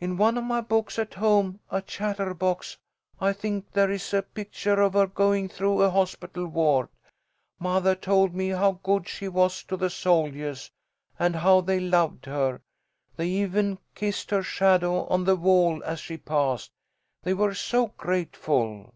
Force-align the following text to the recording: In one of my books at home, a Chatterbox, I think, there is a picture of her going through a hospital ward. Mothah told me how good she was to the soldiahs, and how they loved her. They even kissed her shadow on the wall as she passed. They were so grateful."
In 0.00 0.16
one 0.16 0.36
of 0.36 0.42
my 0.42 0.60
books 0.60 0.98
at 0.98 1.14
home, 1.14 1.60
a 1.70 1.80
Chatterbox, 1.80 2.76
I 3.20 3.32
think, 3.32 3.70
there 3.70 3.88
is 3.92 4.12
a 4.12 4.20
picture 4.20 4.80
of 4.82 4.94
her 4.94 5.06
going 5.06 5.48
through 5.48 5.82
a 5.82 5.90
hospital 5.90 6.48
ward. 6.48 6.88
Mothah 7.60 7.94
told 7.94 8.34
me 8.34 8.48
how 8.48 8.80
good 8.82 9.06
she 9.08 9.28
was 9.28 9.62
to 9.68 9.76
the 9.76 9.86
soldiahs, 9.88 10.72
and 11.20 11.36
how 11.36 11.60
they 11.60 11.78
loved 11.78 12.26
her. 12.26 12.62
They 13.14 13.28
even 13.28 13.78
kissed 13.94 14.32
her 14.32 14.42
shadow 14.42 15.06
on 15.06 15.22
the 15.22 15.36
wall 15.36 15.84
as 15.84 16.00
she 16.00 16.16
passed. 16.16 16.72
They 17.22 17.32
were 17.32 17.54
so 17.54 17.92
grateful." 17.96 18.92